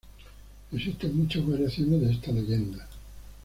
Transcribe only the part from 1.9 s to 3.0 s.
de esta leyenda.